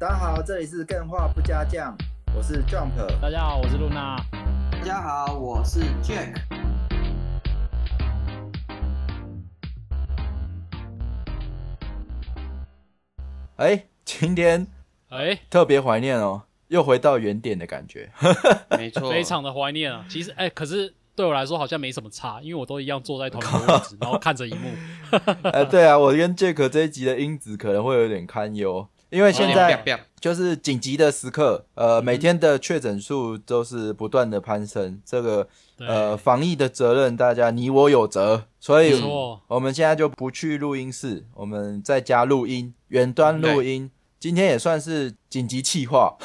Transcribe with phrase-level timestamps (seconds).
[0.00, 1.92] 大家好，这里是更画不加酱，
[2.32, 2.92] 我是 Jump。
[3.20, 4.16] 大家好，我是露娜。
[4.70, 6.36] 大家好，我是 Jack。
[13.56, 14.68] 哎，今天
[15.08, 18.08] 哎，特别怀念哦，又回到原点的感觉。
[18.78, 20.04] 没错，非常的怀念啊。
[20.08, 24.70] 其实，哎，可是对我来说好像没什么差，因为我都一样坐在同一个 位置，然后看着荧幕。
[25.50, 28.86] 哎，对啊，我跟 Jack 这一集的音质可能会有点堪忧。
[29.10, 29.82] 因为现在
[30.20, 39.00] 就是紧急的时刻，呃，每天的确诊数都是不断的攀升，这个呃防疫的责任大家你我有责，所以
[39.46, 46.16] 我们现在就不去录音室，我们在家录音，远端录音，今天也算是紧急气化。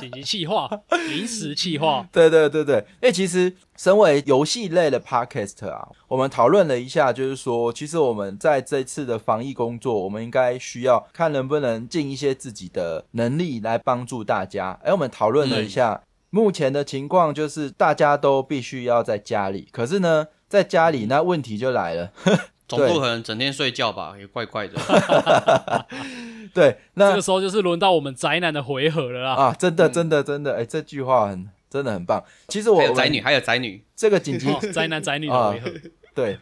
[0.00, 0.68] 紧急气化，
[1.08, 2.08] 临时气化。
[2.12, 14.78] 对对对对，因为其实身为游戏类的 podcast 啊，我们讨论了一下，就是说，其实我们在这次的防疫工作，我们应该需要看能不能尽一些自己的能力来帮助大家。
[14.82, 22.10] 哎，我们讨论了一下，目前的情况就是大家都必须要在家里，可是呢，在家里那问题就来了。
[22.68, 24.16] 总不可能整天睡觉吧？
[24.18, 24.74] 也怪怪的。
[26.56, 29.34] 对，那这个时候就是轮到我们宅男的回合了啦。
[29.34, 32.24] 啊，真的，真的，真的，哎，这句话很，真的很棒。
[32.48, 35.70] 其实我有宅女，还有宅女，这个紧急宅男宅女的 回合。
[36.14, 36.38] 对，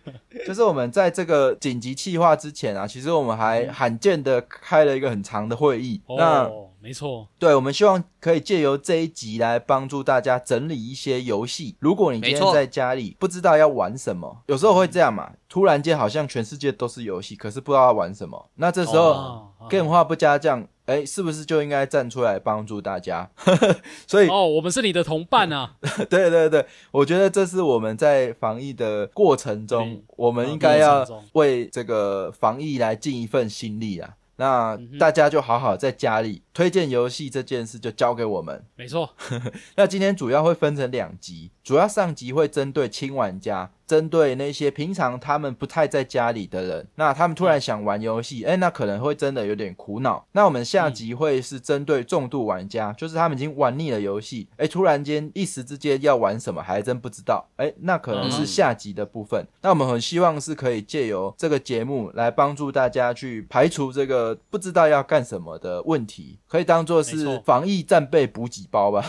[0.46, 6.00] 就是我们在这个紧急气化之前啊，其实我们还罕见的开了一个很长的会议。
[6.16, 6.48] 那
[6.84, 11.74] 没错，对，我们希望可以借由这一集来帮助大家整理一些游戏。
[11.80, 18.50] 如果你今天在家里不知道要玩什么，有时候会这样嘛，突然间好像全世界都是游戏，可是不知道要玩什么。
[18.56, 23.30] 那这时候更话不加酱，哎，是不是就应该站出来帮助大家？
[24.06, 25.76] 所以哦，我们是你的同伴啊！
[26.10, 34.16] 对对对，我觉得这是我们在防疫的过程中，我们应该要为这个防疫来尽一份心力啊。
[34.36, 38.64] 那大家就好好在家里推荐游戏这件事就交给我们。
[38.76, 39.10] 没错，
[39.76, 43.72] 那今天主要会分成两集，主要上集会针对轻玩家。
[43.86, 50.26] 针对那些平常他们不太在家里的人，那他们突然想玩游戏，哎，那可能会真的有点苦恼。
[50.32, 59.46] 那我们下集会是针对重度玩家，就是他们已经玩腻了游戏，哎，突然间一时之间要玩什么还真不知道，哎，那可能是下集的部分。
[59.60, 69.04] 那我们很希望是可以借由这个节目来帮助大家去排除这个不知道要干什么的问题，可以当做是防疫战备补给包吧。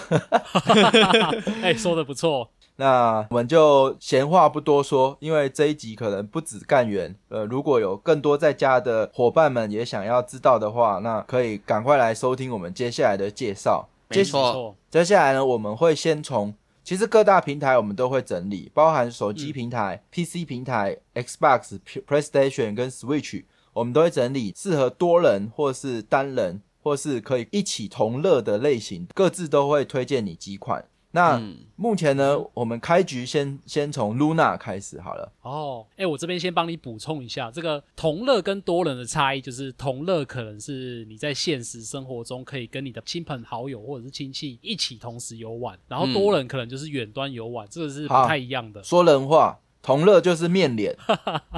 [1.62, 2.50] 哎，说的不错。
[2.78, 7.16] 那我们就闲话不多说，因为这一集可能不止干员。
[7.30, 13.88] 呃，如果有更多在家的伙伴们也想要知道的话，那可以赶快来收听我们接下来的介绍。
[14.10, 16.52] 没错，接下来呢，我们会先从
[16.84, 30.86] 其实各大平台我们都会整理，包含手机平台、PC 平台、Xbox、PlayStation 跟 Switch，我们都会整理适合多人或是单人或是可以一起同乐的类型，各自都会推荐你几款。
[31.10, 31.42] 那
[31.78, 35.32] 目前呢，我们开局先先从 Luna 开始好了。
[35.42, 48.84] 哦，哎，我这边先帮你补充一下，这个同乐跟多人的差异，就是同乐可能是你在现实生活中可以跟你的亲朋好友或者是亲戚一起同时游玩，然后多人可能就是远端游玩，这个是不太一样的。
[48.84, 50.98] 说人话，同乐就是面脸，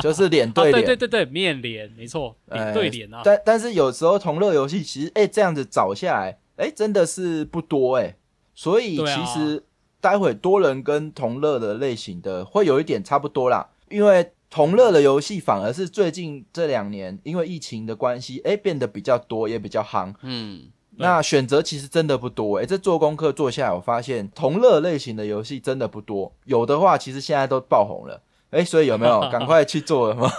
[0.02, 3.22] 就是脸对脸，对对对对，面脸没错，脸对脸啊。
[3.24, 8.18] 但但是有时候同乐游戏其实，哎，这样子找下来，哎，真的是不多哎。
[8.54, 9.64] 所以其实
[10.02, 20.14] 待会多人跟同乐的类型的会有一点差不多啦，因为同乐的游戏反而是最近这两年因为疫情的关系，哎变得比较多也比较夯。
[20.22, 20.64] 嗯，
[20.98, 28.22] 那选择其实真的不多哎，这做功课做下来，我发现同乐类型的游戏真的不多，有的话其实现在都爆红了。
[28.52, 30.32] 哎，所以有没有 赶快去做了吗？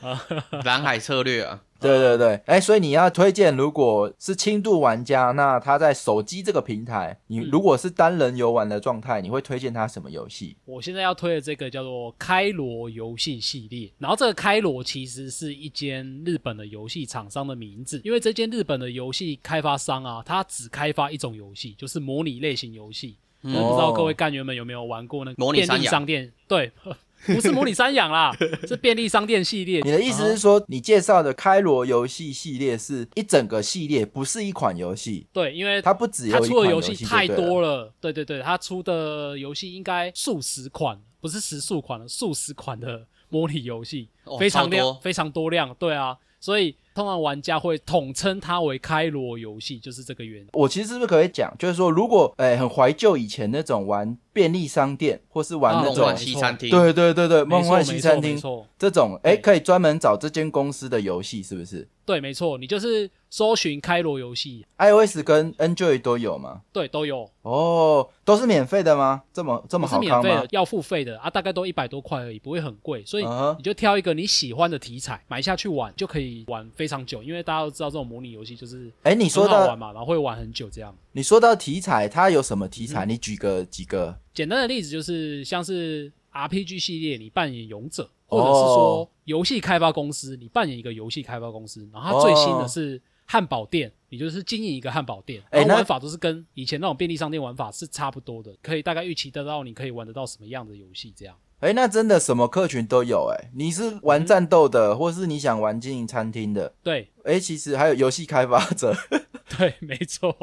[0.64, 1.60] 蓝海策略啊。
[1.80, 10.56] 对对对，哎，所以你要推荐，如果是轻度玩家，那他在手机这个平台，你如果是单人游玩的状态，你会推荐他什么游戏？
[10.64, 23.16] 我现在要推的这个叫做开罗游戏系列，然后这个开罗其实是一间日本的游戏厂商的名字，因为这间日本的游戏开发商啊，他只开发一种游戏，就是模拟类型游戏。
[23.42, 26.30] 不知道各位干员们有没有玩过那模拟商店？
[26.46, 26.70] 对。
[27.26, 28.34] 不是模拟山羊啦，
[28.66, 29.82] 是便利商店系列。
[29.82, 35.26] 你的意思是说，你介绍的开罗游戏系列是一整个系列，不是一款游戏？
[35.32, 37.92] 对，因为它不只有它出的游戏太多了。
[38.00, 44.08] 对对对，它出的游戏应该数十款，不是十数款了，数十款的模拟游戏，
[44.38, 45.74] 非常量，非常多量。
[45.78, 50.48] 对啊，所以通常玩家会统称它为开罗游戏，就是这个原因。
[50.54, 54.16] 我其实是不是可以讲，就是说，如果诶很怀旧以前那种玩。
[54.32, 58.40] 便利商店，或是玩啊那种梦幻西餐厅，对对对对梦幻西餐厅，
[58.78, 66.62] 这种，哎，对可以专门找这间公司的游戏，是不是对，没错，你就是搜寻开罗游戏，？iOS 跟 Android 都有吗？
[66.72, 69.22] 对，都有，哦，都是免费的吗？
[69.32, 70.48] 这么这么好康吗免费的，？
[70.50, 73.24] 要付费的啊，大概都一百多块而已，不会很贵，所以
[73.56, 80.92] 你就挑一个你喜欢的题材买下去玩，就可以玩非常久，因为大家都知道这种模拟游戏就是哎，你说好玩嘛，然后会玩很久这样。
[81.12, 83.06] 你说到题材，它有什么题嗯材？
[83.06, 84.16] 你举个几个？
[84.32, 101.36] 简单的例子就是像是 RPG 系列，你扮演勇者，哦或者是说游戏开发公司，你扮演一个游戏开发公司，然后它最新的是汉堡店，你就是经营一个汉堡店，哎那然后玩法都是跟以前那种便利商店玩法是差不多的，可以大概预期得到你可以玩得到什么样的游戏这样。
[101.58, 103.50] 哎，那真的什么客群都有哎。
[103.54, 106.72] 你是玩战斗的，或是你想玩经营餐厅的？
[106.82, 108.94] 对哎，其实还有游戏开发者。
[109.58, 110.34] 对，没错。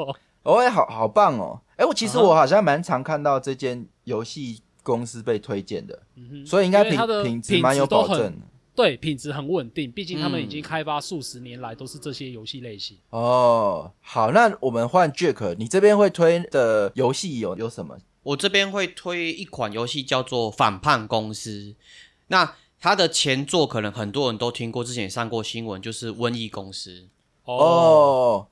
[0.48, 1.60] 哦，哎，好好棒哦！
[1.76, 8.34] 哎，我其实我好像蛮常看到这间游戏公司被推荐的，嗯，所以应该品品质蛮有保证。
[8.74, 12.96] 对，品质很稳定，毕竟他们已嗯经开发数十年来都是这些游戏类型。
[13.10, 17.98] 哦，好，那我们换 Jack，你这边会推的游戏有有什么？
[18.22, 21.50] 我这边会推一款游戏叫做《反叛公司》，
[22.28, 26.90] 那它的前作可能很多人都听过，之前也上过新闻，就是《瘟疫公司》。
[27.44, 28.46] 哦哦，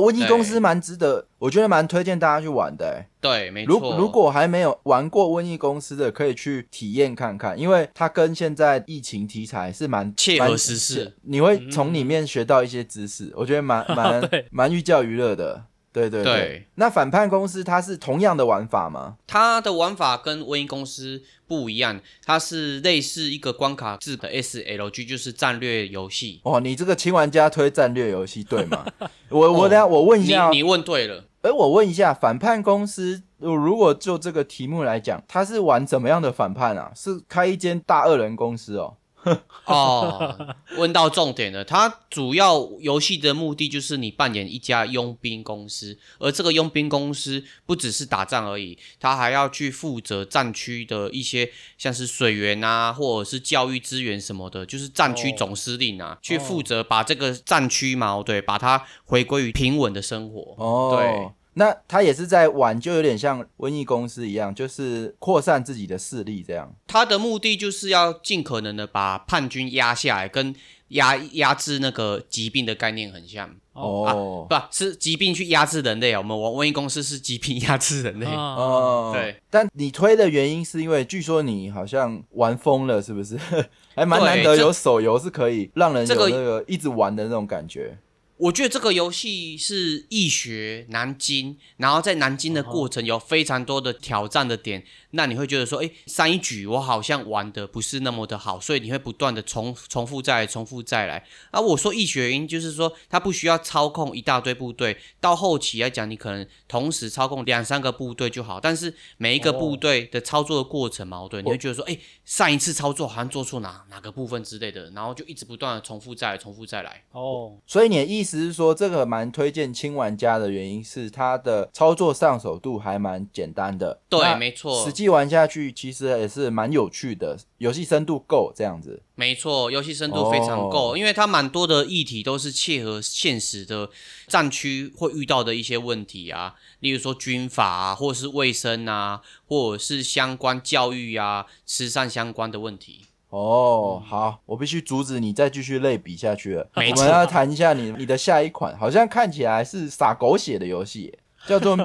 [0.00, 2.86] 瘟疫公司蛮值得，我觉得蛮推荐大家去玩的。
[2.86, 3.96] 哎，对，没如错。
[3.96, 15.64] 如果还没有玩过瘟疫公司的，可以去体验看看，因为它跟现在疫情题材是蛮切合蛮时事，你会从里面学到一些知识，我觉得蛮蛮 蛮寓教于乐的。
[15.94, 19.16] 对对对那反叛公司它是同样的玩法吗？
[19.28, 26.40] 它的玩法跟瘟疫公司不一样，它是类似一个关卡制的 SLG，就是战略游戏。
[26.42, 28.84] 哦，你这个轻玩家推战略游戏对吗？
[29.30, 36.90] 我我等下我问一下哦，你问对了，哎，我问一下，反叛公司，呃如果就这个题目来讲，它是玩怎么样的反叛啊？
[36.96, 38.96] 是开一间大恶人公司哦？
[39.66, 41.64] 哦，问到重点了。
[41.64, 60.54] 它主要游戏的目的就是你扮演一家佣兵公司，而这个佣兵公司不只是打仗而已，它还要去负责战区的一些像是水源啊，或者是教育资源什么的，就是战区总司令啊，去负责把这个战区嘛，对，把它回归于平稳的生活。
[60.58, 61.30] 哦，对。
[61.54, 66.74] 那他也是在玩，就有点像瘟疫公司一样，就是扩散自己的势力这样。
[66.86, 70.54] 他的目的就是要尽可能的把叛军压下来，跟
[70.88, 73.50] 压压制那个疾病的概念很像。
[73.72, 78.26] 哦不是疾病去压制人类啊，我们玩瘟疫公司是疾病压制人类。
[78.26, 79.36] 啊，哦，对。
[79.50, 83.36] 但你推的原因是因为据说你好像玩疯了，是不是？
[83.96, 87.98] 还蛮难得有手游是可以让人这个有那个一直玩的那种感觉。
[88.44, 101.24] 我觉得这个游戏是易学难精，然后在难精的过程有非常多的挑战的点，那你会觉得说，哎，上一局我好像玩的不是那么的好，所以你会不断的重重复再来，重复再来。
[101.50, 117.02] 啊我说易学原因就是说，他不需要操控一大堆部队，到后期来讲，你可能同时操控两三个部队就好，但是每一个部队的操作的过程矛盾，你会觉得说，哎，上一次操作好像做错哪哪个部分之类的，然后就一直不断的重复再来，重复再来。
[117.12, 124.00] 哦，所以你的意思是说，这个蛮推荐轻玩家的原因是它的操作上手度还蛮简单的。
[124.08, 129.02] 对没错实际玩下去其实也是蛮有趣的，游戏深度够这样子。
[129.14, 133.90] 没错，游戏深度非常够，哦因为它蛮多的议题都是切合现实的
[134.26, 143.02] 战区会遇到的一些问题啊，例如说军法啊，或者是卫生啊，或者是相关教育啊、慈善相关的问题。
[143.30, 146.70] 哦，好，我必须阻止你再继续类比下去了。
[146.74, 151.12] 我们要谈一下你你的下一款，好像看起来是撒狗血的游戏，
[151.48, 151.76] 叫做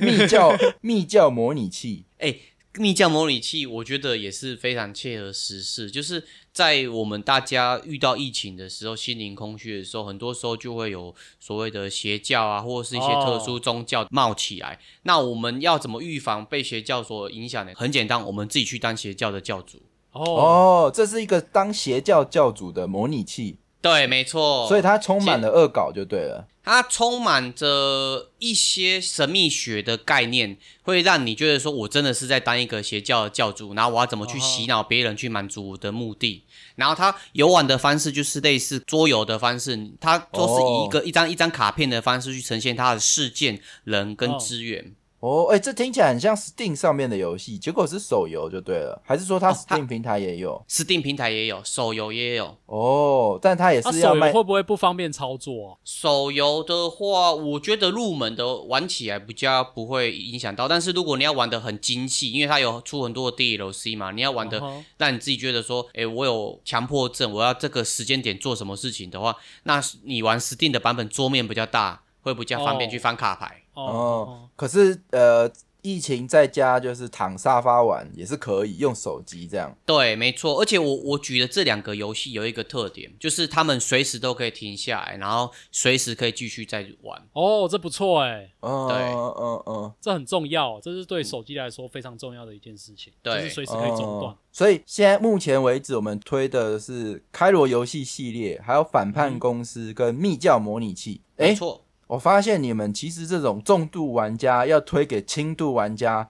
[0.00, 2.04] 密教 密教模拟器。
[2.18, 2.34] 哎，
[2.74, 14.78] 密教模拟器，我觉得也是非常切合时事，就是在我们大家遇到疫情的时候，心灵空虚的时候，很多时候就会有所谓的邪教啊，或者是一些特殊宗教冒起来。
[15.02, 17.72] 那我们要怎么预防被邪教所影响呢？
[17.74, 19.82] 很简单，我们自己去当邪教的教主。
[20.12, 24.66] 哦，哦，这是一个当邪教教主的模拟器，对，没错。
[24.68, 26.46] 所以它充满了恶搞就对了。
[26.64, 36.44] 它充满着一些神秘学的概念，会让你觉得说，我真的是在当一个邪教的教主，然后我要怎么去洗脑别人，去满足我的目的。
[36.76, 44.92] 然后它游玩的方式就是类似桌游的方式，它都是以一个一张一张卡片的方式去呈现它的事件、人跟资源。
[45.20, 52.56] 哦，哎、这听起来很像 Steam 上面的游戏，结果是手游就对了，还是说它 Steam 平台也有？Steam 平台也有，手游也有。
[52.66, 55.76] 哦，但它也是要卖手游会不会不方便操作啊？
[55.84, 64.62] 手游的话，我觉得入门的玩起来比较不会影响到，但是如果你要玩的很精细，因为它有出很多的 DLC 嘛，你要玩的
[64.98, 69.34] 让你自己觉得说，诶，我有强迫症，我要这个时间点做什么事情的话，
[69.64, 73.46] 那你玩 Steam 的版本桌面比较大，会比较方便哦去翻卡牌。
[73.46, 79.74] 哦哦，可是呃，疫情在家就是躺沙发玩也是可以，用手机这样。
[79.86, 87.22] 对，没错，而且我我举的这两个游戏有一个特点，就是他们随时都可以停下来，然后随时可以继续再玩。
[87.32, 94.36] 哦，这不错哎，嗯对嗯嗯嗯，这很重要，这是对手机来说非常重要的一件事情，对就是随时可以中断哦。
[94.50, 101.22] 所以现在目前为止，我们推的是开罗游戏系列，还有反叛公司跟密教模拟器。
[101.36, 106.28] 哎、没错，我发现你们其实这种重度玩家要推给轻度玩家，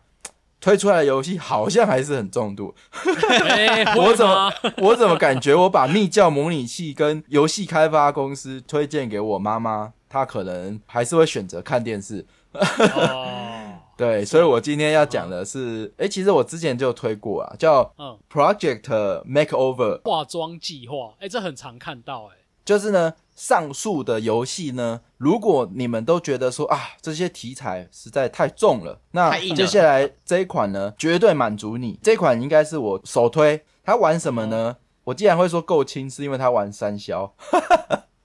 [0.60, 2.74] 推出来的游戏好像还是很重度。
[3.48, 4.52] 哎， 我怎么？
[4.78, 12.26] 我怎么感觉我把密教模拟器跟游戏开发公司推荐给我妈妈，她可能还是会选择看电视。
[12.52, 32.00] 哦， 对，所以我今天要讲的是，哎、其实我之前就推过啊，叫嗯，Project Makeover，化妆计划，哎，这很常看到，哎，就是呢，上述的游戏呢，如果你们都觉得说啊，这些题材实在太重了，那接下来这一款呢，绝对满足你。
[32.02, 33.64] 这款应该是我首推。
[33.84, 34.78] 它玩什么呢？
[35.04, 37.32] 我既然会说够轻，是因为它玩三消。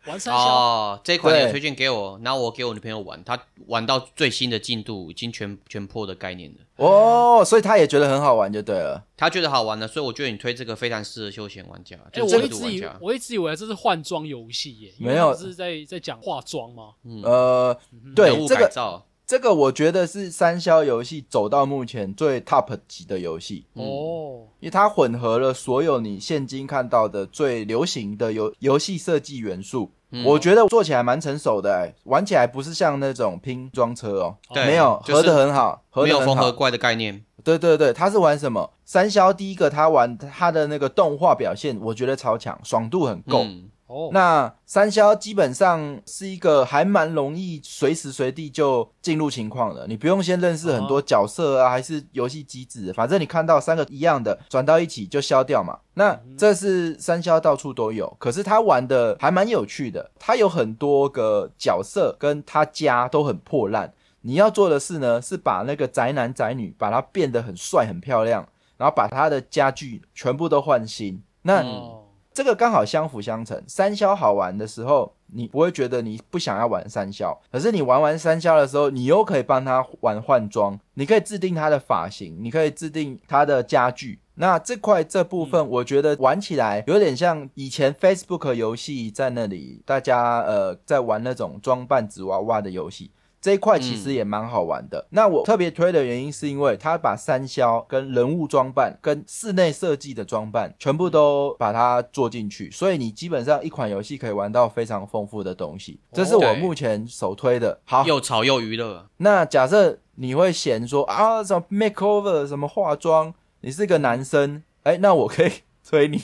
[0.05, 6.57] 玩三消，哦，这一款你有推荐给我，然后我给我女朋友玩，她玩到最新的进度，已经全全破的概念了。
[6.75, 9.01] 哦，所以她也觉得很好玩就对了。
[9.15, 12.98] 她觉得好玩了，所以我觉得你推这个非常适合休闲玩家，哎，就我一直以重度玩家。
[13.01, 16.93] 我一直以为这是换装游戏耶，没有是在在讲化妆吗？
[17.05, 23.65] 嗯呃，人对物这个改造，这个，我觉得是三消游戏走到目前最 top 级的游戏。
[23.74, 36.20] 哦，因为它混合了所有你现今看到的最流行的游游戏设计元素，嗯我觉得做起来蛮成熟的、欸，玩起来不是像那种拼装车哦、对没有合的很好，合没有。
[36.20, 37.24] 缝合怪的概念。
[37.44, 38.72] 对对对，他是玩什么？
[38.86, 43.44] 三消第一个，他玩他的那个动画表现，我觉得超强，爽度很够。
[43.44, 55.77] 嗯哦，那三消基本上是一个还蛮容易随时随地就进入情况的，你不用先认识很多角色啊，还是游戏机制，反正你看到三个一样的转到一起就消掉嘛。
[55.93, 63.93] 那这是三消到处都有，可是他玩的还蛮有趣的，他有很多个角色跟他家都很破烂。
[64.21, 68.47] 你要做的事呢，是把那个宅男宅女把他变得很帅很漂亮，
[68.77, 71.21] 然后把他的家具全部都换新。
[71.41, 72.02] 那、哦，
[72.33, 73.61] 这个刚好相辅相成。
[73.67, 84.19] 三消好玩的时候，你不会觉得你不想要玩三消，可是你玩完三消的时候，你又可以帮他玩换装，你可以制定他的发型，你可以制定他的家具。
[84.35, 93.11] 那这块这部分，我觉得玩起来有点像以前 Facebook 游戏在那里，大家呃在玩那种装扮纸娃娃的游戏。
[93.43, 95.05] 这一块其实也蛮好玩的。
[95.09, 106.00] 那我特别推的原因是因为它把三消跟人物装扮、跟室内设计的装扮全部都把它做进去，所以你基本上一款游戏可以玩到非常丰富的东西。
[106.13, 107.81] 这是我目前首推的。
[107.83, 109.09] 好，又潮又娱乐。
[109.17, 115.51] 那假设你会嫌说啊，什么 makeover，什么化妆，你是个男生，哎，那我可以
[115.85, 116.21] 推你。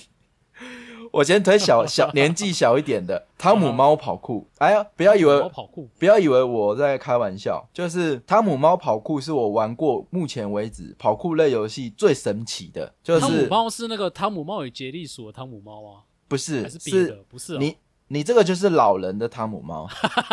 [1.12, 4.48] 我先推小 小年纪小一点的汤姆猫跑酷。
[4.60, 17.18] 哎呀，不要以为猫跑酷，不要以为我在开玩笑，就是汤姆猫跑酷是我玩过目前为止跑酷类游戏最神奇的，就是汤姆是猫是那个汤姆猫与杰利鼠的汤姆猫啊，不是是别的？
[17.30, 17.76] 不是哦，你
[18.10, 19.88] 你这个就是老人的汤姆猫，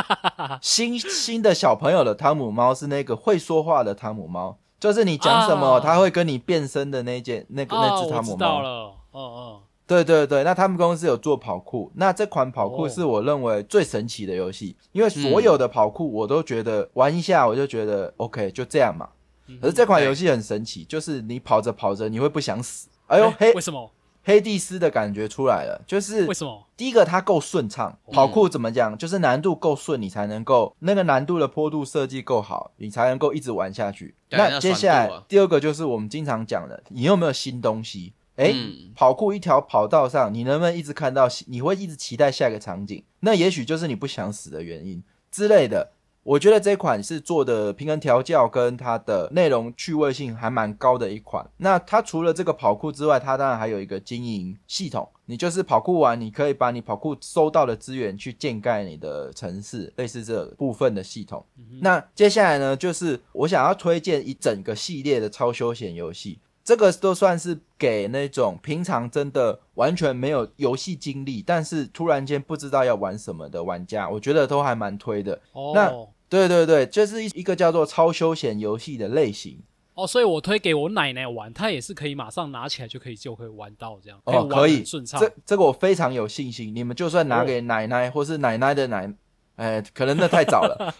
[0.62, 5.80] 新新的小朋友的汤姆猫是那个会说话的汤姆猫，就是你讲什么，啊。
[5.80, 8.60] 它会跟你变身的那件那个啊，那只汤姆我知道。
[8.60, 19.08] 了，嗯嗯，对对对，那他们公司有做跑酷，那这款跑酷哦是我认为最神奇的游戏，因为所有的跑酷我都觉得玩一下我就觉得 OK 就这样嘛。
[19.48, 22.88] 嗯可是这款对游戏很神奇，就是你跑着跑着你会不想死。
[23.06, 23.88] 哎呦，黑为什么？
[24.24, 26.66] 黑帝斯的感觉出来了，就是为什么？
[26.76, 28.98] 第一个它够顺畅，嗯跑酷怎么讲？
[28.98, 34.16] 就是难度够顺，你才能够那个难度的坡度设计够好，你才能够一直玩下去。
[34.30, 38.14] 那接下来第二个就是我们经常讲的，你有没有新东西？
[38.36, 41.28] 哎、嗯跑酷一条跑道上，你能不能一直看到？
[41.46, 43.02] 你会一直期待下一个场景？
[43.20, 45.92] 那也许就是你不想死的原因之类的。
[46.22, 51.48] 我觉得这款是做的平衡调教跟它的内容趣味性还蛮高的一款。
[51.58, 55.08] 那它除了这个跑酷之外，它当然还有一个经营系统。
[55.26, 61.44] 你就是跑酷完，你可以把你跑酷收到的资源去建盖你的城市，类似这部分的系统。
[61.80, 66.40] 那接下来呢，就是我想要推荐一整个系列的超休闲游戏。
[66.66, 75.40] 这个都算是给那种平常真的完全没有游戏经历，但是突然间不知道要玩什么的玩家，我觉得都还蛮推的。
[75.52, 75.88] 哦，那
[76.28, 79.62] 对对对，就是一一个叫做超休闲游戏的类型。
[79.94, 84.20] 哦，所以我推给我奶奶玩，她也是可以马上拿起来就可以就可以玩到这样。
[84.24, 85.20] 哦，可以顺畅。
[85.20, 86.74] 这这个我非常有信心。
[86.74, 89.08] 你们就算拿给奶奶或是奶奶的奶，
[89.54, 90.92] 哎，可能那太早了。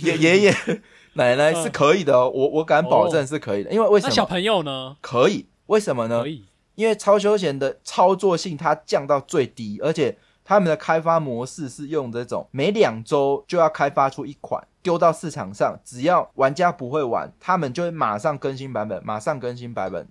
[0.00, 0.54] 爷 爷 爷。
[1.18, 4.12] 奶奶是可以的哦，我我敢保证是可以的，因为为什么？
[4.12, 4.96] 小朋友呢？
[5.00, 6.22] 可以，为什么呢？
[6.22, 6.44] 可以，
[6.76, 20.06] 因为超休闲的操作性它降到最低，而且他们的开发模式是用这种每两周就要开发出一款丢到市场上，只要玩家不会玩，他们就会马上更新版本，马上更新版本，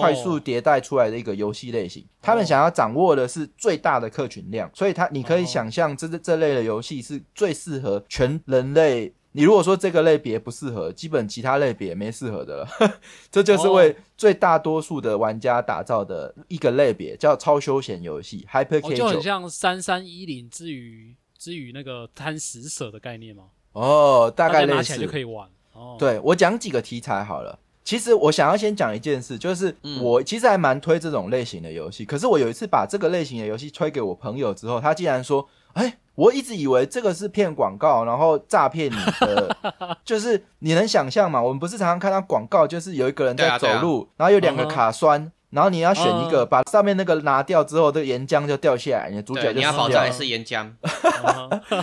[0.00, 2.06] 快速迭代出来的一个游戏类型。
[2.22, 9.12] 他们想要掌握的是最大的客群量，所以他你可以想象，这这类的游戏是最适合全人类。
[9.34, 12.68] 你如果说这个类别不适合，基本其他类别没适合的了。
[13.32, 18.94] 这就是为最大多数的玩家打造的一个类别，叫超休闲游戏 （Hyper Casual）。
[18.94, 23.44] 就很像三三一零之于之于那个贪食蛇的概念吗？
[23.72, 25.48] 哦，大概拿起来就可以玩。
[25.72, 27.58] 哦，对我讲几个题材好了。
[27.82, 32.04] 其实我想要先讲一件事，就是我其实还蛮推这种类型的游戏。
[32.04, 39.56] 可是我有一次把这个类型的游戏推给我朋友之后，他竟然说：“哎。”我一直以为这个是骗广告，然后诈骗你的，
[40.04, 41.40] 就是你能想象吗？
[41.40, 50.70] 我们不是常常看到广告，就是有一个人在走路，然后有两个卡栓，然后你要选一个，把上面那个拿掉之后，这个岩浆就掉下来，你的主角就你要保证还是岩浆，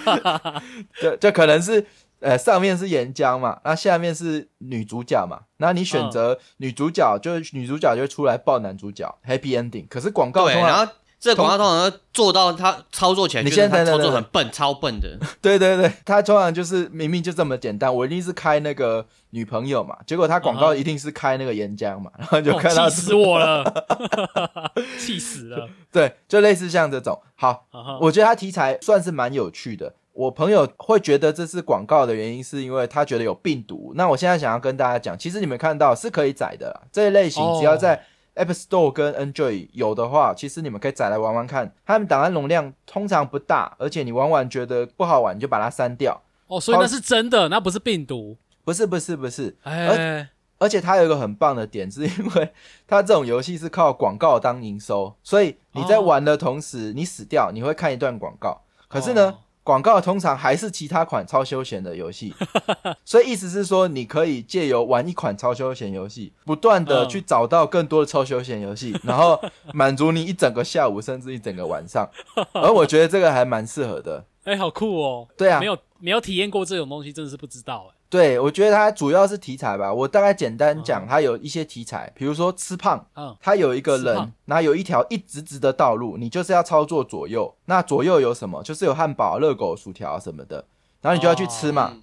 [1.01, 1.83] 就就可能是
[2.19, 9.87] 呃上面是岩浆嘛，那下面是女主角嘛，那你选择女主角，就是女主角就出来抱男主角，Happy Ending。
[9.87, 10.87] 可是广告通常。
[11.19, 15.17] 这广告通常做到他操作起来，你现在操作很笨，超笨的。
[15.41, 23.85] 对 对对，他通常就是明明就这么简单，我一定是开那个女朋友嘛，结果他广告一定是开那个岩浆嘛，然后就看到气死我了，
[24.97, 25.67] 气死了。
[25.91, 27.21] 对，就类似像这种。
[27.35, 27.65] 好，
[27.99, 29.93] 我觉得他题材算是蛮有趣的。
[30.13, 33.91] 我朋友会觉得这是广告的原因，是因为他觉得有病毒。
[33.95, 38.05] 那我现在想要跟大家讲，其实你们看到是可以载的这一类型，只要在。
[38.35, 41.73] App Store 跟 Android 有的话，其实你们可以载来玩玩看。
[41.85, 46.21] 他们档案容量通常不大，而且你玩玩觉得不好玩，你就把它删掉。
[46.47, 48.37] 哦，所以那是真的，那不是病毒？
[48.63, 49.55] 不是，不是，不是。
[49.63, 52.51] 哎而且它有一个很棒的点，是因为
[52.85, 58.61] 它这种游戏是靠广告当营收，所以你在玩的同时，你死掉，你会看一段广告。
[58.89, 59.37] 可是呢？
[59.69, 62.33] 广告通常还是其他款超休闲的游戏，
[63.05, 69.39] 所以意思是说，你可以借由玩一款超休闲游戏，不断的去找到更多的超休闲游戏， 然后
[69.71, 72.09] 满足你一整个下午，甚至一整个晚上。
[72.51, 74.25] 而我觉得这个还蛮适合的。
[74.45, 75.27] 哎，好酷哦！
[75.37, 77.98] 对啊，没有没有体验过这种东西，真的是不知道哎。
[78.09, 79.93] 对，我觉得它主要是题材吧。
[79.93, 87.55] 我大概简单讲，它有一些题材，比如说吃胖，嗯，它有一个人，然后有一条一直直的道路，你就是要操作左右。
[87.65, 88.63] 那左右有什么？
[88.63, 90.65] 就是有汉堡、热狗、薯条什么的，
[91.01, 91.93] 然后你就要去吃嘛。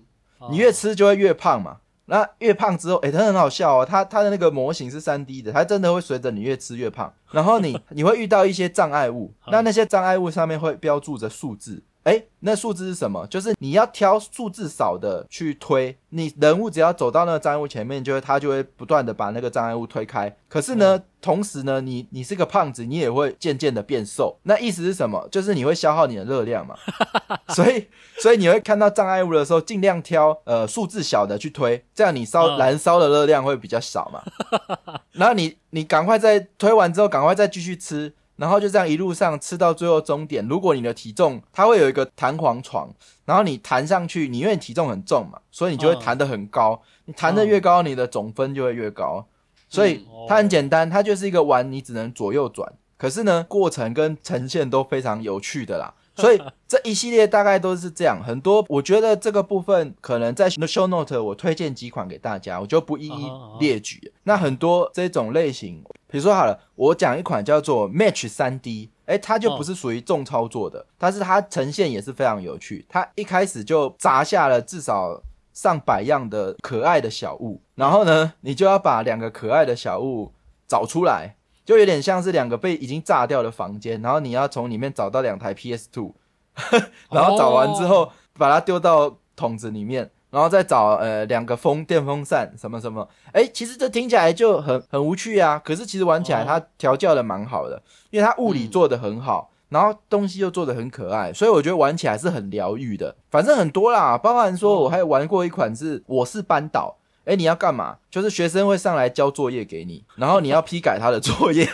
[0.48, 1.78] 你越吃就会越胖嘛。
[2.08, 3.84] 那越胖之后，哎，它很好笑哦。
[3.84, 7.12] 它它的那个模型是三 D 的，它真的会随着你越吃越胖。
[7.32, 11.82] 然后你你会遇到一些障碍物， 那那些障碍物上面会标注着数字。
[12.06, 13.26] 哎，那数字是什么？
[13.26, 20.32] 就是你要挑数字少的去推，你人物只要走到那个障碍物前面，就会它就会不断的把那个障碍物推开。
[20.48, 24.38] 可是呢，同时呢，你你是个胖子，你也会渐渐的变瘦。
[24.44, 25.26] 那意思是什么？
[25.32, 26.76] 就是你会消耗你的热量嘛。
[27.52, 27.88] 所以
[28.20, 34.22] 所以你会看到障碍物的时候，尽量挑呃数字小的去推，这样你烧燃烧的热量会比较少嘛。
[35.10, 38.14] 然后你你赶快在推完之后，赶快再继续吃。
[38.36, 40.46] 然后就这样一路上吃到最后终点。
[40.46, 42.88] 如果你的体重，它会有一个弹簧床，
[43.24, 46.80] 然后你弹上去，你因为体重很重嘛，所以你就会弹得很高。
[47.06, 49.26] 你弹得越高，你的总分就会越高。
[49.68, 52.72] 所以它很简单，它就是一个玩，你只能左右转。
[52.96, 55.92] 可是呢，过程跟呈现都非常有趣的啦。
[56.16, 64.10] 所以这一系列大概都是这样，很多我觉得这个部分可能在 Show Note 我推荐几款给大家，我就不一一列举。
[64.22, 65.84] 那很多这种类型，
[66.16, 72.86] 比如说好了，我讲一款叫做 Match 三 D，哎，它就不是属于重操作的，但是它呈现也是非常有趣。
[72.88, 75.20] 它一开始就砸下了至少
[75.52, 80.32] 上百样的可爱的小物，然后呢，你就要把两个可爱的小物
[80.66, 81.36] 找出来。
[81.66, 86.14] 就有点像是两个被已经炸掉的房间，然后你要从里面找到两台 PS Two，
[87.12, 95.60] 然后找完之后把它丢到桶子里面，然后再找呃两个风电风扇什么什么，哎，其实这听起来就很很无趣啊。
[95.64, 103.16] 可是其实玩起来它调教的蛮好的，因为它物理做的很好，然后东西又做的很可爱，所以我觉得玩起来是很疗愈的。
[103.30, 106.96] 反正很多啦，包含说我还有玩过一款是我是班导。
[107.24, 107.96] 哎，你要干嘛？
[108.08, 111.68] 就是学生会上来交作业给你，然后你要批改他的作业。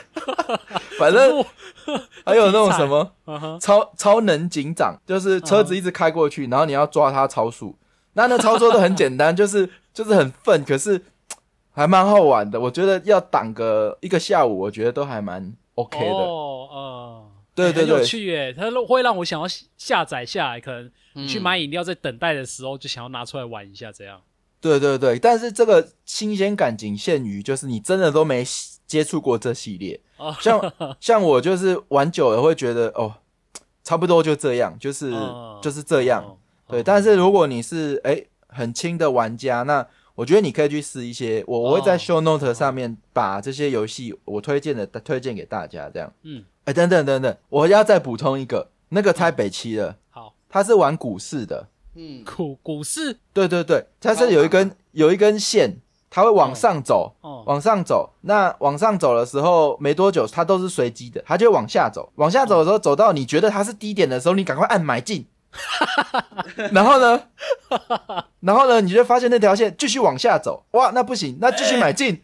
[0.98, 1.44] 反正
[2.24, 3.12] 还有那种什么
[3.60, 7.76] 超超能警长，就是车子一直开过去，然后你要抓他超速。
[8.14, 11.00] 那那操作都很简单， 就是就是很笨，可是
[11.70, 12.60] 还蛮好玩的。
[12.60, 16.06] 我觉得要挡个一个下午，我觉得都还蛮 OK 的。
[16.06, 18.52] 哦，呃，对对对，有趣耶！
[18.52, 19.46] 它会让我想要
[19.76, 24.20] 下载下来，可能你去买饮料，在等待的时候就想要拿出来玩一下，这样。
[24.60, 28.44] 对对对，但是这个新鲜感仅限于就是你真的都没
[28.86, 33.12] 接触过这系列，哦像像我就是玩久了会觉得哦，
[33.82, 35.10] 差不多就这样，就是
[35.60, 36.36] 就是这样。
[36.72, 46.12] 对，但是如果你是哎很轻的玩家，那我觉得你可以去试一些，我我会在 show note 上面把这些游戏我推荐的推荐给大家，这样。
[46.22, 51.68] 嗯，哎等等等等，我要再补充一个，那个太北七了，好，他是玩股市的。
[51.94, 55.76] 嗯，股股市，对对对，它是有一根有一根线，
[56.08, 58.14] 它会往上走，往上走。
[58.22, 62.10] 那往上走的时候没多久，它都是随机的，它就往下走。
[62.14, 65.26] 往下走的时候，走到你觉得它是低点的时候，你赶快按买进。
[66.72, 67.22] 然后呢，
[68.40, 72.22] 然后呢，你就发现那条线继续往下走，哇，那不行，那继续买进。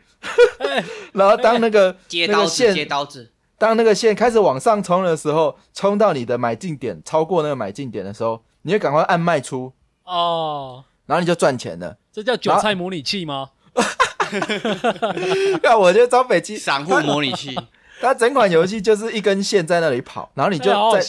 [1.12, 8.42] 然后当那个 接刀子，接刀子，当那个线开始往上冲的时候，冲到你的买进点，超过那个买进点的时候。
[8.62, 9.72] 你就赶快按卖出
[10.04, 11.96] 哦，然后你就赚钱了。
[12.12, 13.50] 这叫韭菜模拟器吗？
[15.62, 17.56] 看，我觉得招北京散户模拟器，
[18.00, 21.00] 它整款游戏就是一根线在那里跑，然后你就在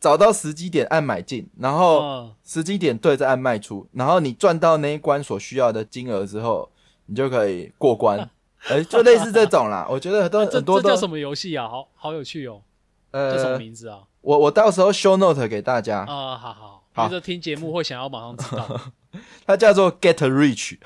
[0.00, 6.70] 找到时机点按买进，然后时机点对再按卖出，然后你赚到那一关所需要的金额之后，
[7.06, 8.30] 你就可以过关。
[8.68, 9.86] 哎，就类似这种啦。
[9.90, 10.80] 我觉得都很多。
[10.82, 11.68] 这叫什么游戏啊？
[11.68, 12.62] 好好有趣哦。
[13.10, 13.98] 呃，叫什么名字啊？
[14.20, 16.00] 我我到时候 show note 给大家。
[16.00, 16.78] 啊，好好。
[16.94, 18.80] 好，就听节目会想要马上知道，
[19.46, 20.76] 它叫做 Get Rich，Get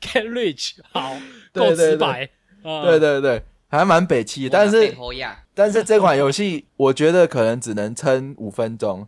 [0.00, 1.12] Rich，好，
[1.52, 2.30] 够直白，
[2.62, 3.42] 对对对，
[3.76, 4.94] 还蛮北气，但是
[5.54, 9.06] 但是这款游戏我觉得可能只能撑五分钟，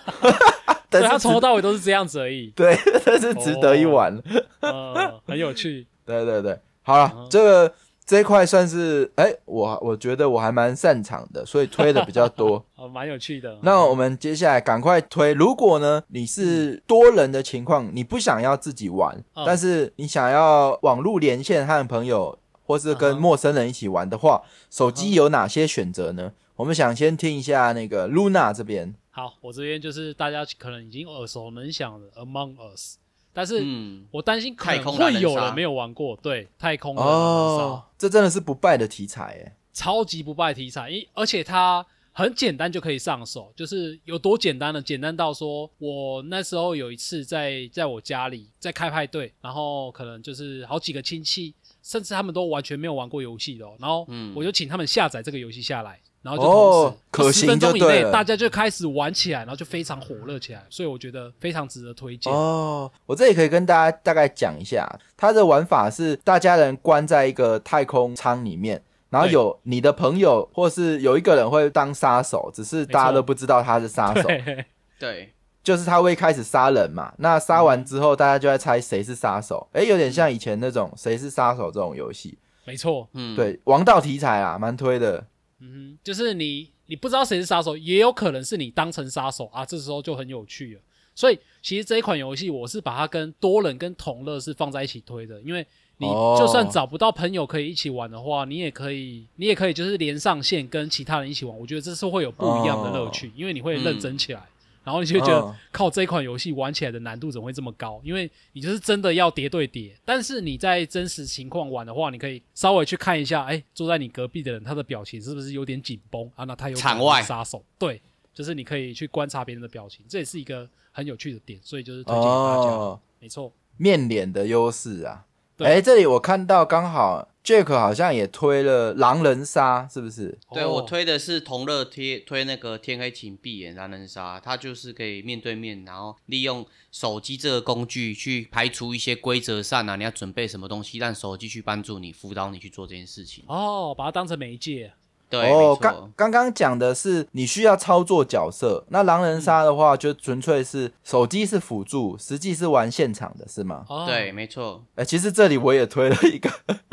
[0.90, 4.16] 但是它从头到尾都是这样子而已， 对，但是值得一玩，
[4.60, 7.74] 嗯，很有趣，对对对，好了，这个。
[8.08, 13.58] 这一块算是哎，我我觉得我还蛮擅长的，所以推的比较多， 哦，蛮有趣的。
[13.60, 15.34] 那我们接下来赶快推。
[15.34, 26.34] 如果呢你是多人的情况，你不想要自己玩，但是你想要网络连线和朋友或是跟陌生人一起玩的话，手机有哪些选择呢？
[26.56, 28.94] 我们想先听一下那个 Luna 这边。
[29.10, 32.96] 好，我这边就是大家可能已经耳熟能详的 Among Us。
[33.32, 33.64] 但是
[34.10, 44.82] 我担心可能会有人没有玩过，对太空哦，这真的是不败的题材诶，超级不败题材，因而且它很简单就可以上手，就是有多简单呢？
[44.82, 55.98] 简单到说我那时候有一次在在我家里在开派对，然后可能就是好几个亲戚，甚至他们都完全没有玩过游戏的，然后我就请他们下载这个游戏下来。
[56.20, 62.30] 然后就同时十分钟以内，大家就开始玩起来，然后就非常火热起来，所以我觉得非常值得推荐。
[62.30, 64.84] 哦，我这里可以跟大家大概讲一下，
[65.16, 74.28] 它的玩法是大家人关在一个太空舱里面，然后有你的朋友，或是有一个人会当杀手，只是大家都不知道他是杀手。
[74.98, 77.12] 对，就是他会开始杀人嘛。
[77.18, 79.68] 那杀完之后，大家就在猜谁是杀手。
[79.72, 82.38] 哎，有点像以前那种谁是杀手这种游戏。
[82.64, 85.26] 没错，嗯，对，王道题材啊，蛮推的。
[85.60, 90.80] 嗯哼，就是你，你不知道谁是杀手，也有可能是你当成杀手啊，这时候就很有趣了。
[91.14, 95.66] 所以其实这一款游戏，我是把它跟多人跟同乐是放在一起推的，因为
[95.96, 96.06] 你
[96.38, 104.46] 就算找不到朋友可以一起玩的话，你也可以，你也可以就是连上线跟其他人一起玩，我觉得这是会有不一样的乐趣，因为你会认真起来。
[104.88, 108.00] 然后你就觉得靠这款游戏玩起来的难度怎么会这么高？
[108.02, 116.46] 因为你就是真的要叠对叠，但是你在真实情况玩的话，你可以稍微去看一下，哎，坐在你隔壁的人他的表情是不是有点紧绷啊？
[116.46, 118.00] 那他有场外杀手，对，
[118.32, 122.98] 就是你可以去观察别人的表情，这也是一个很有趣的点，所以就是推荐给大家。
[123.20, 125.26] 没错，面脸的优势啊。
[125.58, 130.38] 哎，这里我看到刚好 Jack 好像也推了狼人杀，是不是？
[130.52, 143.42] 对我推的是同乐贴推那个天黑请闭眼狼人杀，它就是可以面对面，然后利用手机这个工具去排除一些规则上啊，你要准备什么东西，让手机去帮助你辅导你去做这件事情。
[143.48, 144.92] 哦，把它当成媒介。
[145.30, 153.84] 对，哦，刚刚刚讲的是你需要操作角色，那狼人杀的话就纯粹是手机是辅助，实际是玩现场的，是吗？
[153.88, 154.82] 哦对，没错。
[154.94, 156.50] 哎、其实这里我也推了一个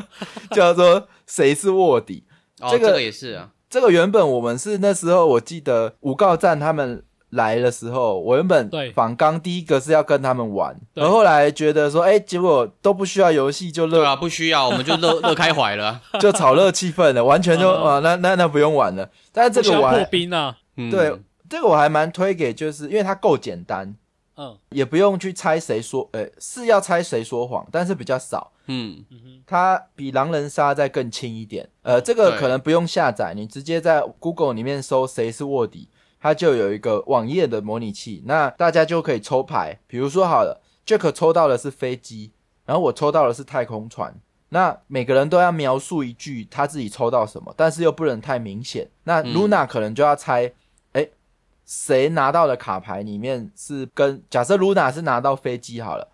[0.52, 2.26] 叫做“谁是卧底
[2.60, 7.04] 哦，这个这个也是啊。”，这个原本我们是那时候我记得五告站他们
[7.36, 16.02] 来的时候，我原本对仿刚第一个是要跟他们玩，对然后后来觉得说，哎、结果都不需要游戏就乐对啊，不需要，我们就乐 乐开怀了。
[16.20, 19.10] 就炒热气氛了，完全就嗯啊，那那那不用玩了。
[19.32, 21.18] 但是这个我还冰啊，嗯，对
[21.50, 23.96] 这个我还蛮推给，就是因为它够简单，
[24.38, 28.52] 嗯也不用去猜谁说，呃，是要猜谁说谎，但是比较少。
[28.68, 31.70] 嗯，嗯哼，它比狼人杀再更轻一点。
[31.84, 35.88] 呃，这个可能不用下载，你直接在 Google 里面搜谁是卧底，
[36.26, 39.78] 它就有一个网页的模拟器，那大家就可以抽牌。
[39.86, 42.32] 比如说好了，Jack 抽到的是飞机，
[42.66, 44.12] 然后我抽到的是太空船。
[44.50, 48.90] 那每个人都要描述一句他自己抽到什么，但是又不能太明显。
[49.04, 50.52] 那嗯 Luna 可能就要猜，
[50.94, 51.08] 哎、
[51.64, 56.08] 谁拿到的卡牌里面是跟假设 Luna 是拿到飞机好了。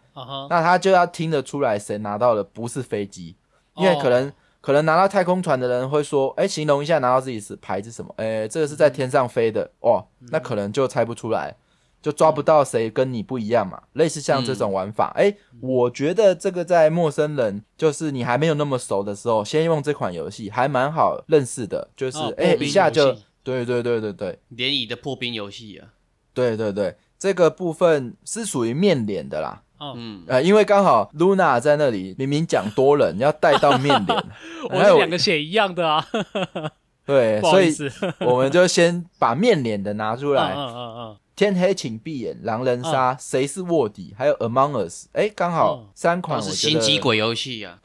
[0.49, 3.37] 那他就要听得出来谁拿到的不是飞机，
[3.77, 8.13] 因为可能、哦可能拿到太空船的人会说，哎、形容一下拿到自己是牌是什么？
[8.17, 11.55] 哎、这个是在天上飞的，哦，那可能就猜不出来，
[12.01, 13.81] 就抓不到谁跟你不一样嘛。
[13.93, 24.39] 类似像这种玩法，哎、我觉得这个在陌生人就是你还没有那么熟的时候，先用这款游戏还蛮好认识的，就是哦哎、一下就对对对对对。
[24.49, 25.87] 联谊的破冰游戏啊。
[26.33, 29.63] 对对对，这个部分是属于面脸的啦。
[29.81, 34.23] 嗯，嗯，呃，因为刚好 Luna 在那里，明明讲多人要带到面脸，
[34.69, 36.05] 我还有是两个写一样的啊，
[37.05, 37.73] 对，所以，
[38.19, 40.53] 我们就先把面脸的拿出嗯来。
[40.55, 45.87] 嗯嗯嗯，天黑请闭眼、狼人杀、谁是卧底，还有 Among Us，哎，刚好嗯。
[45.95, 47.79] 三款都是心机鬼游戏啊。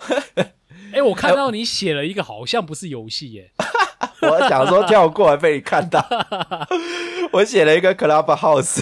[0.92, 3.50] 哎，我看到你写了一个好像不是游戏耶，
[4.20, 6.04] 我想说跳过来被你看到，
[7.32, 8.80] 我写了一个 Clubhouse，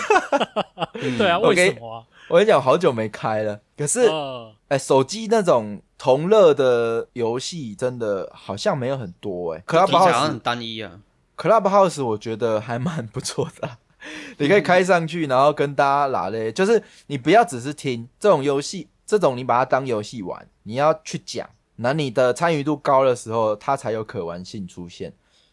[1.16, 2.02] 对啊，为什么啊？
[2.28, 11.00] 我跟你讲，好久没开了，可是呃哎，手机那种同乐的游戏真的好像没有很多哎，Clubhouse 很单一啊。
[11.36, 13.78] Clubhouse 我觉得还蛮不错的啊、
[14.38, 25.12] 你可以开上去，然后跟大家拉嘞，就是你不要只是听这种游戏，这种你把它当游戏玩，你要去讲，那你的参与度高的时候，它才有可玩性出现。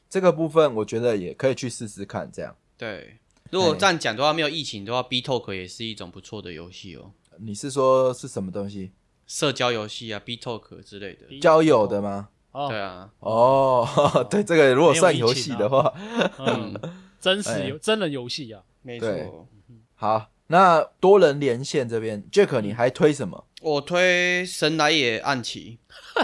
[0.10, 2.56] 这个部分我觉得也可以去试试看，这样。
[2.78, 3.18] 对，
[3.52, 7.12] 如果这样讲的话，没有疫情的话，B Talk 也是一种不错的游戏哦。
[7.38, 8.92] 你是说是什么东西？
[9.28, 11.40] 社交游戏啊，B Talk 之类的。
[11.40, 12.30] 交友的吗？
[12.52, 12.68] 哦。
[12.70, 13.88] 对啊，哦，
[14.30, 15.94] 对，这个如果算游戏的话，
[16.40, 16.74] 嗯，
[17.20, 17.68] 真实哎。
[17.68, 19.26] 游真人游戏啊，没对。
[19.26, 19.48] 错。
[19.96, 23.46] 好，那多人连线这边，Jack 你还推什么？
[23.62, 25.78] 我推神来也暗棋，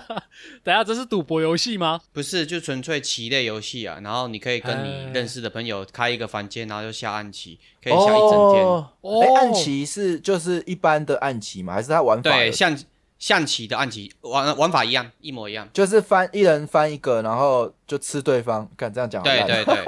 [0.63, 2.01] 等下这是赌博游戏吗？
[2.11, 3.99] 不是就纯粹棋类游戏啊。
[4.03, 8.65] 然后你可以跟哎你认识的朋友开一个房间，然后就下暗棋，可以下一整天。
[8.65, 11.73] 哦，暗棋是就是一般的暗棋吗？
[11.73, 12.77] 还是它玩法对，象
[13.19, 15.69] 象棋的暗棋玩玩法一样，一模一样。
[15.71, 19.21] 就是翻一人翻一个，然后就吃对方，敢这样讲？
[19.23, 19.85] 对对对，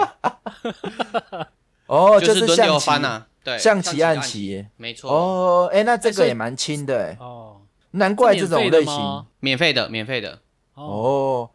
[1.88, 3.26] 哦，就是轮流翻啊。
[3.44, 4.66] 对，象棋、暗暗，棋。
[4.78, 5.12] 没错。
[5.12, 10.40] 哦，哎，那这个也蛮轻的哎，哦，难怪这种类型免费的，免费的。
[10.76, 11.50] 哦，哦，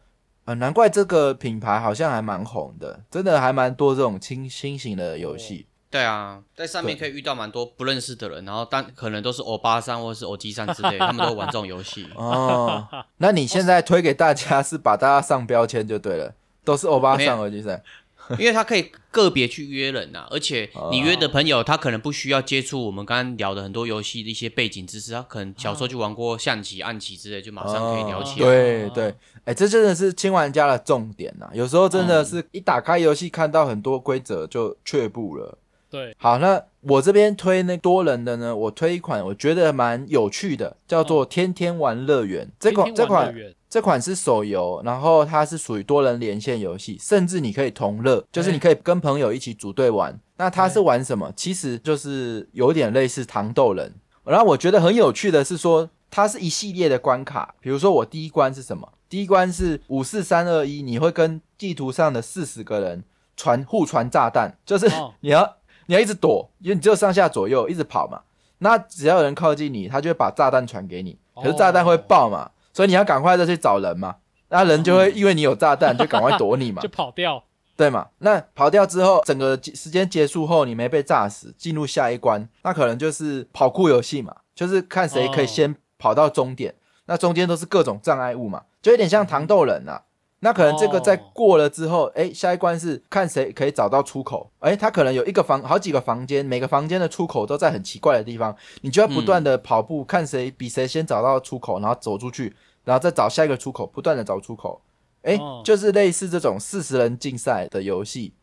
[0.46, 5.66] 啊，难怪这个品牌好像还蛮红的，真的还蛮多这种轻新型的游戏。
[5.90, 12.08] 对啊，在上面可以遇到蛮多不认识的人，然后但可能都是欧巴桑或者是欧基桑之类，他们都玩 这种游戏。
[12.16, 12.84] 哦，
[13.18, 17.80] 那你现在推给大家是把大家上标签就对了，都是欧巴桑耳机赛。
[18.38, 28.46] 因为他可以个别去约人啊，而且你约的朋友，他可能不需要接触我们刚刚聊的很多游戏的一些背景知识，他可能小时候就玩过象棋、暗棋之类，就马上可以聊起来。
[28.46, 35.58] 对对，哎、这真的是新玩家的重点呐、有时候真的是一打开游戏看到很多规则就却步了。
[35.90, 42.46] 对，好，那我这边推那多人的呢，我推一款我觉得蛮有趣的，叫做《天天玩乐园》。
[42.58, 50.16] 这款天这款天玩乐园这款是手游，然后它是属于多人连线游戏，甚至你可以同乐，就是你可以跟朋友一起组队玩。
[50.36, 51.32] 那它是玩什么？
[51.34, 53.92] 其实就是有点类似糖豆人。
[54.22, 57.56] 然后我觉得很有趣的是说，它是一系列的关卡。
[57.58, 58.92] 比如说我第一关是什么？
[59.08, 63.02] 第一关是五四三二一，你会跟地图上的四十个人
[63.36, 65.56] 传互传炸弹，就是哦 你要
[65.86, 68.20] 你要一直躲，因为你只有上下左右一直跑嘛。
[68.58, 74.16] 那只要有人靠近你，他就会把炸弹传给你，可是炸弹会爆嘛，所以你要赶快再去找人嘛。
[74.50, 77.42] 那人就会因为你有炸弹， 就赶快躲你嘛就，跑掉，
[77.76, 78.08] 对嘛？
[78.18, 86.74] 那跑掉之后，整个时间结束后，你没被炸死，进入下一关，那可能就是跑酷游戏嘛，就是看谁可以先跑到终点。
[87.06, 90.02] 那中间都是各种障碍物嘛，就有点像糖豆人啊。
[90.40, 94.50] 那可能这个在哦过了之后，哎、下一关是看谁可以找到出口。
[94.58, 102.54] 哎、他可能有一个房，好几个房间，每个房间的出口都在很奇怪的地方，你就要不断的跑步，看谁比谁先找到出口，然后走出去，
[102.84, 104.80] 然后再找下一个出口，不断的找出口。
[105.22, 108.34] 哎、哦就是类似这种四十人竞赛的游戏。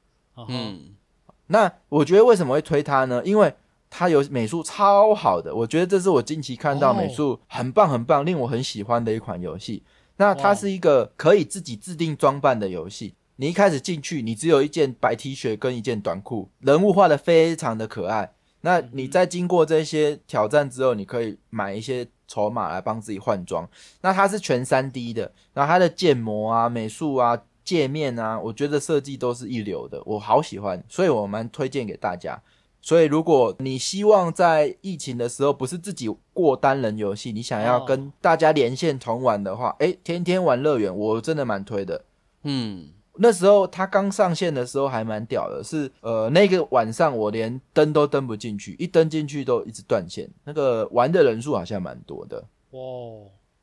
[0.48, 0.96] 嗯
[1.48, 3.22] 那我觉得为什么会推它呢？
[3.24, 3.54] 因为
[3.90, 9.84] 它有美术超好的，我觉得这是我近期看到哦美术很棒很棒，令我很喜欢的一款游戏。
[10.18, 13.16] 那它是一个可以自己制定装扮的游戏。
[13.36, 18.34] 你一开始进去，你只有一件白 T 恤跟一件短裤，人物画的非常的可爱。
[18.62, 23.68] 那你在经过这些挑战之后，你可以买一些筹码来帮自己换装。
[24.02, 32.42] 那它是全三 D 的，然后它的建模啊、美术啊、界面啊，我觉得设计都是一流的，我好喜欢，所以我蛮推荐给大家。
[32.84, 42.06] 所以，如果你希望在疫情的时候不是自己过单人游戏，你想要哦跟大家连线同玩的话，诶，天天玩乐园我真的蛮推的。
[42.44, 50.30] 嗯，那时候它刚上线的时候还蛮屌的，是呃那个晚上我连登都登不进去，一登进去都一直断线。
[50.44, 52.80] 那个玩的人数好像蛮多的，哇，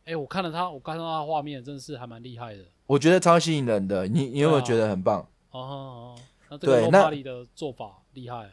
[0.05, 2.61] 哎，我看了他，我看到他的画面，真的是还蛮厉害的。
[2.87, 4.07] 我觉得超吸引人的。
[4.07, 5.21] 你你有没有觉得很棒？
[5.51, 6.15] 哦哦，哦
[6.51, 8.51] 那这个对那里的做法厉害。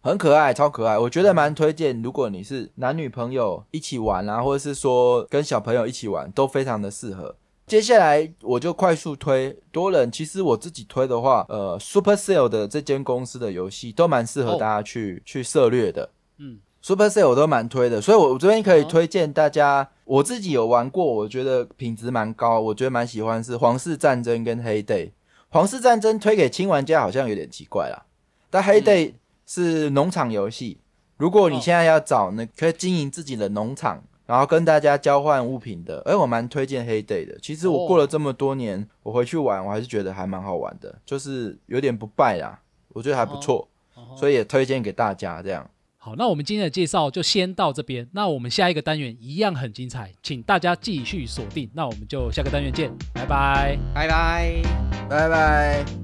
[0.00, 2.02] 很可爱，超可爱，我觉得蛮推荐。
[2.02, 7.34] 如果你是男女朋友一起玩啊，或者是说跟小朋友一起玩，都非常的适合。
[7.66, 10.12] 接下来我就快速推多人。
[10.12, 16.10] 其实我自己推的话，呃，Supercell 的这间公司的游戏都蛮适合哦大家去、去涉略的。
[16.38, 19.88] 嗯，Supercell 我都蛮推的，所以我这边可以哦推荐大家。
[20.04, 25.06] 我自己有玩过，我觉得品质蛮高，我觉得蛮喜欢是《皇室战争》跟《黑 day》。
[25.48, 28.04] 《皇室战争》推给新玩家好像有点奇怪啦，
[28.50, 29.10] 但《黑 day》
[29.46, 30.78] 是农场游戏。
[31.16, 37.38] 如果你哦现在要找那可以经营自己的农场，然后跟大家交换物品的，哎，我蛮推荐《黑 day》的。
[37.42, 42.58] 其实我哦过了这么多年，我回去玩，我还是觉得还蛮好玩的，就是有点不败啦，
[42.88, 45.68] 我觉得还不错，哦所以也推荐给大家这样。
[45.98, 48.06] 好，那我们今天的介绍就先到这边。
[48.12, 51.70] 那我们下一个单元一样很精彩，请大家继续锁定。
[51.72, 53.78] 那我们就下个单元见，拜拜。
[53.94, 54.62] 拜拜。
[55.08, 56.03] 拜拜。